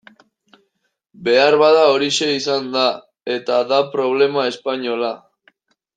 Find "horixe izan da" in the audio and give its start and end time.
1.91-2.87